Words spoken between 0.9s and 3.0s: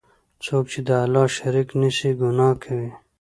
الله شریک نیسي، ګناه کوي.